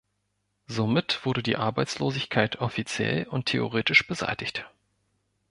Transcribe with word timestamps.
Somit 0.65 1.25
wurde 1.27 1.43
die 1.43 1.57
Arbeitslosigkeit 1.57 2.55
offiziell 2.55 3.27
und 3.27 3.45
theoretisch 3.45 4.07
beseitigt. 4.07 4.65